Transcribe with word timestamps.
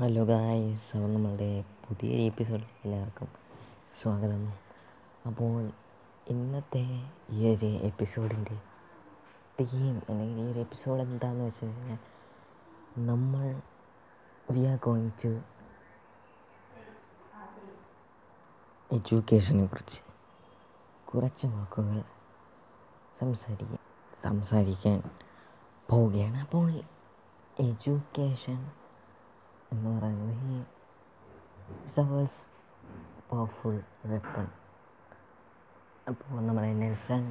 Hello 0.00 0.24
guys 0.24 0.96
അപ്പോൾ 0.96 1.14
നമ്മളുടെ 1.14 1.62
പുതിയൊരു 1.62 2.22
എപ്പിസോഡ് 2.22 2.62
എല്ലാവർക്കും 2.84 3.28
സ്വാഗതം. 4.02 4.52
അപ്പോൾ 5.26 5.72
ഇന്നത്തെ 6.28 7.10
ഈ 7.30 7.54
ഒരു 7.54 7.66
എപ്പിസോഡിന്റെ 7.66 8.60
തീം 9.60 10.02
അല്ലെങ്കിൽ 10.08 10.42
ഈ 10.42 10.52
ഒരു 10.52 10.58
എപ്പിസോഡ് 10.58 11.00
എന്താണെന്ന് 11.00 11.44
വെച്ച് 11.44 11.64
കഴിഞ്ഞാൽ 11.64 11.98
നമ്മൾ 12.98 13.60
വി 14.50 14.64
ആർ 14.64 14.78
ഗോയിങ് 14.84 15.10
ടു 15.24 15.28
എഡ്യൂക്കേഷനെ 18.94 19.66
കുറിച്ച് 19.66 20.00
കുറച്ച് 21.14 21.46
വാക്കുകൾ 21.46 22.04
സംസാരിക്കാൻ 23.20 23.78
സംസാരിക്കാൻ 24.22 25.02
പോവുകയാണ്. 25.90 26.36
അപ്പോൾ 26.36 26.72
എഡ്യൂക്കേഷൻ 27.60 28.70
എന്ന് 29.72 29.88
പറയുന്നത് 29.90 30.34
ഈ 30.48 30.58
സവേഴ്സ് 31.88 32.40
പവർഫുൾ 33.30 33.76
വെപ്പൺ 34.04 34.46
അപ്പോൾ 36.06 36.38
നമ്മുടെ 36.40 36.70
നെൽസൺ 36.74 37.24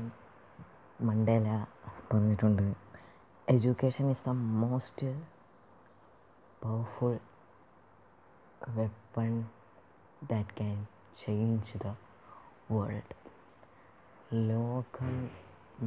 മണ്ടേല 1.00 1.48
പറഞ്ഞിട്ടുണ്ട് 2.10 2.66
education 3.48 4.06
is 4.12 4.26
the 4.26 4.34
most 4.62 5.10
powerful 6.62 7.16
weapon 8.76 9.34
that 10.30 10.56
can 10.58 10.78
change 11.20 11.80
the 11.84 11.96
world 12.72 13.16
ലോകം 14.48 15.14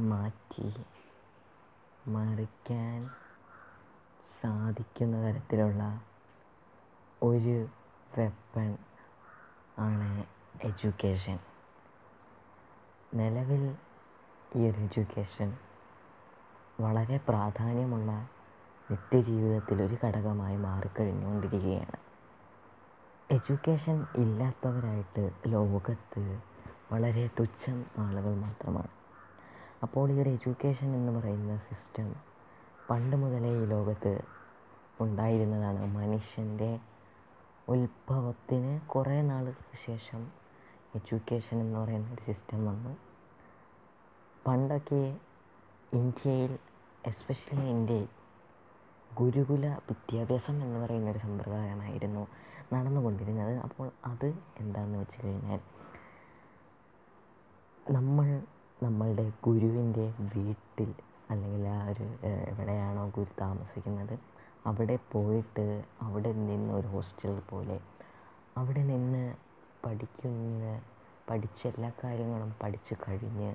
മാറ്റി 0.09 0.69
മറിക്കാൻ 2.07 2.99
സാധിക്കുന്ന 4.31 5.15
തരത്തിലുള്ള 5.25 5.83
ഒരു 7.23 7.67
വെപ്പൺ 8.17 8.77
ആണ് 9.77 10.23
എഡ്യൂക്കേഷൻ 10.63 11.39
നിലവിൽ 13.13 13.63
ഈ 14.55 14.69
ഒരു 14.69 14.79
എഡ്യൂക്കേഷൻ 14.79 15.49
വളരെ 16.79 17.17
പ്രാധാന്യമുള്ള 17.17 18.11
നിത്യജീവിതത്തിൽ 18.91 19.81
ഒരു 19.81 19.97
ഘടകമായി 20.03 20.55
മാറിക്കഴിഞ്ഞുകൊണ്ടിരിക്കുകയാണ്. 20.55 21.97
എഡ്യൂക്കേഷൻ 23.31 24.05
ഇല്ലാത്തവരായിട്ട് 24.15 25.31
ലോകത്ത് 25.45 26.41
വളരെ 26.91 27.29
തുച്ഛം 27.39 27.85
ആളുകൾ 27.97 28.35
മാത്രമാണ്. 28.35 28.91
അപ്പോൾ 29.83 30.11
ഈ 30.11 30.21
ഒരു 30.21 30.29
എഡ്യൂക്കേഷൻ 30.29 30.95
എന്ന് 30.95 31.19
പറയുന്ന 31.19 31.57
സിസ്റ്റം 31.57 32.15
പണ്ട് 32.89 33.15
മുതലേ 33.15 33.51
ഈ 33.61 33.65
ലോകത്ത് 33.65 34.21
ഉണ്ടായിരുന്നതാണ് 34.99 35.85
മനുഷ്യന്റെ 35.95 36.71
ഉത്ഭവത്തിന് 37.71 38.73
കുറേ 38.89 39.17
നാളുകൾക്ക് 39.21 39.77
ശേഷം 39.85 40.21
എഡ്യൂക്കേഷൻ 40.95 41.57
എന്ന് 41.59 41.77
പറയുന്ന 41.79 42.09
ഒരു 42.13 42.23
സിസ്റ്റം 42.29 42.61
വന്നു. 42.65 42.93
പണ്ടൊക്കെ 44.45 45.01
ഇന്ത്യയിൽ 45.91 46.53
എസ്പെഷ്യലി 47.03 47.65
ഇന്ത്യയിൽ 47.69 48.09
ഗുരുകുല 49.11 49.65
വിദ്യാഭ്യാസം 49.87 50.55
എന്ന് 50.65 50.79
പറയുന്ന 50.83 51.09
ഒരു 51.09 51.19
സമ്പ്രദായമായിരുന്നു 51.19 52.23
നടന്നുകൊണ്ടിരുന്നത്. 52.73 53.53
അപ്പോൾ 53.67 53.87
അത് 54.11 54.27
എന്താണെന്ന് 54.59 54.99
വെച്ച് 54.99 55.19
കഴിഞ്ഞാൽ 55.23 55.61
നമ്മൾ 57.91 58.27
നമ്മളുടെ 58.79 59.25
ഗുരുവിന്റെ 59.43 60.05
വീട്ടിൽ 60.33 60.89
അല്ലെങ്കിൽ 61.31 61.63
ആ 61.67 61.79
ഒരു 61.89 62.05
എവിടെയാണോ 62.49 63.03
ഗുരു 63.17 63.33
താമസിക്കുന്നത് 63.41 64.15
അവിടെ 64.65 64.95
പോയിട്ട് 65.11 65.65
അവിടെ 65.99 66.31
നിന്ന് 66.39 66.73
ഒരു 66.73 66.87
ഹോസ്റ്റൽ 66.87 67.39
പോലെ 67.49 67.77
അവിടെ 68.57 68.81
നിന്ന് 68.83 69.23
പഠിക്കുന്ന 69.85 70.65
പഠിച്ച 71.29 71.67
എല്ലാ 71.67 71.89
കാര്യങ്ങളും 72.03 72.51
പഠിച്ച് 72.61 72.93
കഴിഞ്ഞ് 73.03 73.49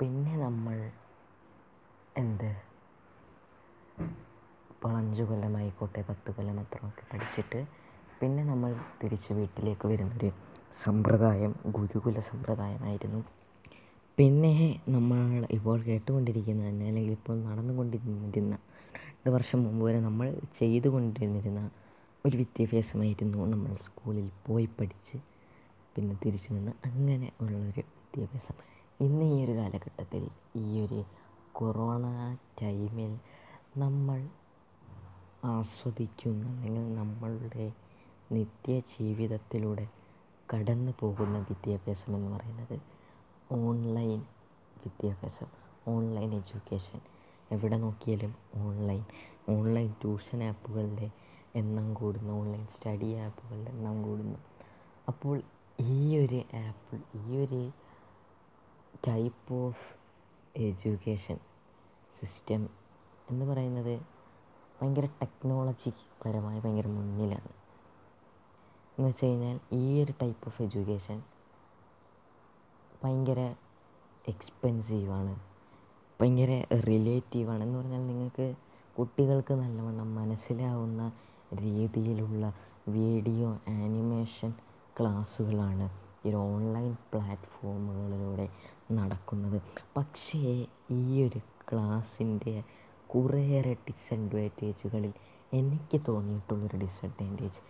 പിന്നെ 0.00 0.34
നമ്മൾ 0.36 0.76
എന്ത്? 2.16 2.50
ഇപ്പോൾ 4.70 4.92
അഞ്ച് 4.96 5.22
കൊല്ലമായിക്കോട്ടെ 5.22 6.02
പത്ത് 6.02 6.30
കൊല്ലം 6.36 6.58
അത്രയൊക്കെ 6.60 7.04
പഠിച്ചിട്ട് 7.12 7.60
പിന്നെ 8.20 8.44
നമ്മൾ 8.44 8.70
തിരിച്ച് 9.02 9.32
വീട്ടിലേക്ക് 9.32 9.86
വരുന്നൊരു 9.88 10.30
സമ്പ്രദായം 10.84 11.52
ഗുരുകുല 11.76 12.18
സമ്പ്രദായമായിരുന്നു. 12.30 13.20
പിന്നെ 14.18 14.54
നമ്മൾ 14.88 15.20
ഇപ്പോൾ 15.50 15.76
കേട്ടുകൊണ്ടിരിക്കുന്ന 15.82 16.62
തന്നെ 16.68 16.86
അല്ലെങ്കിൽ 16.88 17.12
ഇപ്പോൾ 17.12 17.36
നടന്നുകൊണ്ടിരുന്ന 17.42 18.56
വർഷം 19.28 19.64
മുമ്പ് 19.64 19.86
വരെ 19.86 20.00
നമ്മൾ 20.00 20.40
ചെയ്തുകൊണ്ടിരുന്നിരുന്ന 20.58 21.70
ഒരു 22.26 22.36
വിദ്യാഭ്യാസമായിരുന്നു 22.36 23.44
നമ്മൾ 23.44 23.76
സ്കൂളിൽ 23.76 24.30
പോയി 24.46 24.64
പഠിച്ച് 24.66 25.18
പിന്നെ 25.96 26.16
തിരിച്ചു 26.24 26.52
വന്ന് 26.52 26.72
അങ്ങനെ 26.84 27.32
ഉള്ളൊരു 27.40 27.82
വിദ്യാഭ്യാസം. 27.90 28.56
ഇന്ന് 29.00 29.24
ഈ 29.24 29.44
ഒരു 29.44 29.52
കാലഘട്ടത്തിൽ 29.52 30.28
ഈ 30.56 30.86
ഒരു 30.86 31.04
കൊറോണ 31.52 32.36
ടൈമിൽ 32.62 33.18
നമ്മൾ 33.76 34.28
ആസ്വദിക്കുന്ന 35.44 36.46
അല്ലെങ്കിൽ 36.62 36.94
നമ്മളുടെ 36.94 37.72
നിത്യ 38.32 38.80
ജീവിതത്തിലൂടെ 38.80 39.86
കടന്നു 40.54 40.92
പോകുന്ന 41.00 41.38
വിദ്യാഭ്യാസം 41.38 42.16
എന്ന് 42.16 42.30
പറയുന്നത് 42.36 42.76
ഓൺലൈൻ 43.52 44.20
വിദ്യാഭ്യാസം 44.84 45.48
ഓൺലൈൻ 45.88 46.34
എഡ്യൂക്കേഷൻ. 46.34 47.00
എവിടെ 47.50 47.76
നോക്കിയാലും 47.76 48.34
ഓൺലൈൻ 48.56 49.02
ഓൺലൈൻ 49.48 49.92
ട്യൂഷൻ 49.92 50.44
ആപ്പുകളുടെ 50.44 51.10
എണ്ണം 51.56 51.94
കൂടുന്നു 51.94 52.32
ഓൺലൈൻ 52.40 52.66
സ്റ്റഡി 52.66 53.14
ആപ്പുകളുടെ 53.14 53.70
എണ്ണം 53.70 54.02
കൂടുന്നു. 54.02 54.38
അപ്പോൾ 55.08 55.42
ഈ 55.78 56.18
ഒരു 56.18 56.40
ആപ്പ് 56.56 56.96
ഈ 57.16 57.36
ഒരു 57.36 57.62
ടൈപ്പ് 59.08 59.54
ഓഫ് 59.54 59.86
എഡ്യൂക്കേഷൻ 60.56 61.38
സിസ്റ്റം 62.20 62.62
എന്ന് 63.30 63.44
പറയുന്നത് 63.46 63.94
ഭയങ്കര 64.80 65.06
ടെക്നോളജി 65.22 65.90
പരമായി 66.24 66.60
ഭയങ്കര 66.60 66.86
മുന്നിലാണ്. 66.86 67.50
എന്ന് 68.98 69.08
വെച്ച് 69.08 69.26
കഴിഞ്ഞാൽ 69.26 69.60
ഈ 69.72 70.02
ഒരു 70.02 70.12
ടൈപ്പ് 70.22 70.46
ഓഫ് 70.46 70.62
എഡ്യൂക്കേഷൻ 70.62 71.18
ഭയങ്കര 73.02 73.40
എക്സ്പെൻസീവാണ് 74.28 75.34
ഭയങ്കര 76.20 76.64
റിലേറ്റീവാണ് 76.86 77.62
എന്ന് 77.62 77.78
പറഞ്ഞാൽ 77.78 78.06
നിങ്ങൾക്ക് 78.06 78.54
കുട്ടികൾക്ക് 78.98 79.54
നല്ലവണ്ണം 79.54 80.14
മനസ്സിലാവുന്ന 80.14 81.12
രീതിയിലുള്ള 81.54 82.52
വീഡിയോ 82.88 83.58
ആനിമേഷൻ 83.68 84.50
ക്ലാസ്സുകളാണ് 85.00 85.90
ഈ 86.26 86.32
ഓൺലൈൻ 86.34 86.96
പ്ലാറ്റ്ഫോമുകളിലൂടെ 87.12 88.48
നടക്കുന്നത്. 88.92 89.62
പക്ഷേ 89.96 90.66
ഈ 90.90 91.26
ഒരു 91.26 91.38
ക്ലാസ്സിന്റെ 91.72 92.64
കുറേയേറെ 93.06 93.72
ഡിസഡ്വാന്റേജുകളിൽ 93.72 95.12
എനിക്ക് 95.52 96.00
തോന്നിയിട്ടുള്ളൊരു 96.08 96.76
ഡിസഡ്വാന്റേജ് 96.76 97.60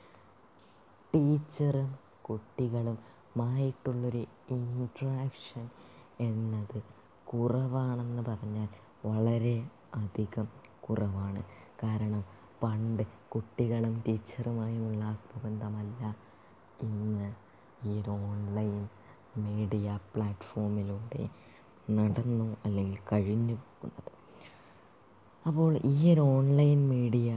ടീച്ചറും 1.15 1.91
കുട്ടികളും 2.23 2.99
മായിട്ടുള്ളൊരു 3.37 4.27
ഇൻട്രാക്ഷൻ 4.51 5.69
എന്നത് 6.21 7.00
കുറവാണെന്ന് 7.33 8.23
പറഞ്ഞാൽ 8.23 8.69
വളരെ 9.07 9.69
അധികം 9.95 10.49
കുറവാണ്. 10.85 11.43
കാരണം 11.83 12.25
പണ്ട് 12.63 13.03
കുട്ടികളും 13.29 14.03
ടീച്ചറുമായുമുള്ള 14.07 15.05
ആത്മബന്ധമല്ല 15.05 16.01
ഇന്ന് 16.83 17.29
ഈ 17.87 18.01
ഒരു 18.01 18.11
ഓൺലൈൻ 18.11 18.89
മീഡിയ 19.37 19.99
പ്ലാറ്റ്ഫോമിലൂടെ 20.15 21.29
നടന്നു 21.91 22.57
അല്ലെങ്കിൽ 22.65 22.99
കഴിഞ്ഞു 23.13 23.55
പോകുന്നത്. 23.55 24.13
അപ്പോൾ 25.47 25.79
ഈ 25.85 26.13
ഒരു 26.13 26.21
ഓൺലൈൻ 26.21 26.89
മീഡിയ 26.89 27.31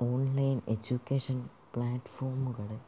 ഓൺലൈൻ 0.00 0.60
എഡ്യൂക്കേഷൻ 0.68 1.38
പ്ലാറ്റ്ഫോമുകൾ 1.74 2.78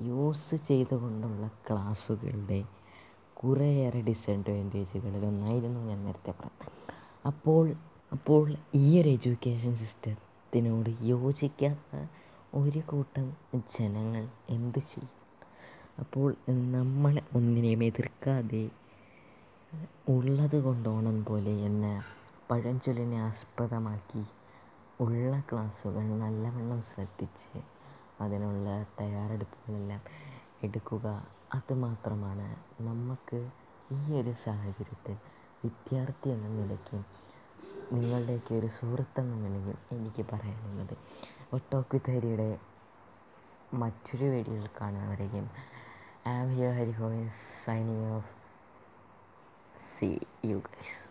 യൂസ് 0.00 0.54
ചെയ്തുകൊണ്ടുള്ള 0.54 1.50
ക്ലാസ്സുകളുടെ 1.68 2.60
കുറേയേറെ 3.42 4.00
ഡിസഡ്വാന്റേജുകളിലൊന്നായിരുന്നു 4.00 5.80
ഞാൻ 5.80 6.04
നേരത്തെ 6.04 6.30
പറഞ്ഞത്. 6.30 6.68
അപ്പോൾ 7.26 7.64
അപ്പോൾ 8.12 8.56
ഈ 8.74 9.00
ഒരു 9.00 9.08
എഡ്യൂക്കേഷൻ 9.08 9.76
സിസ്റ്റത്തിനോട് 9.76 10.90
യോജിക്കാത്ത 11.02 12.00
ഒരു 12.54 12.80
കൂട്ടം 12.86 13.26
ജനങ്ങൾ 13.76 14.28
എന്ത് 14.50 14.78
ചെയ്യും? 14.78 15.12
അപ്പോൾ 15.98 16.28
നമ്മൾ 16.76 17.14
ഒന്നിനെയും 17.36 17.84
എതിർക്കാതെ 17.84 18.62
ഉള്ളത് 20.08 20.56
കൊണ്ടോണം 20.56 21.24
പോലെ 21.24 21.50
എന്ന 21.60 21.86
പഴഞ്ചൊല്ലിനെ 22.50 23.18
ആസ്പദമാക്കി 23.20 24.22
ഉള്ള 25.00 25.42
ക്ലാസ്സുകൾ 25.52 26.02
നല്ലവണ്ണം 26.22 26.82
ശ്രദ്ധിച്ച് 26.82 27.60
അതിനുള്ള 28.20 28.66
തയ്യാറെടുപ്പുകളെല്ലാം 29.00 30.02
എടുക്കുക 30.62 31.06
അതുമാത്രമാണ് 31.52 32.46
നമുക്ക് 32.80 33.40
ഈ 33.96 34.20
ഒരു 34.20 34.32
സാഹചര്യത്തിൽ 34.44 35.16
വിദ്യാർത്ഥി 35.64 36.28
എന്ന 36.28 36.48
നിലയ്ക്ക് 36.58 36.98
നിങ്ങളുടെയൊക്കെ 37.92 38.52
ഒരു 38.54 38.68
സുഹൃത്തെന്ന 38.76 39.34
നിലയിൽ 39.44 39.76
എനിക്ക് 39.96 40.22
പറയാനുള്ളത്. 40.32 40.94
ഒട്ടോക്ക് 41.52 41.98
തരിയുടെ 42.08 42.48
മറ്റൊരു 43.82 44.26
വീഡിയോയിൽ 44.34 44.68
കാണുന്നവരെയും 44.80 45.46
ആം 46.26 46.48
here 46.56 46.72
ഹരിഹോയൻ 46.78 47.24
signing 47.64 48.08
off 48.16 48.32
see 49.92 50.10
you 50.50 50.58
guys 50.68 51.02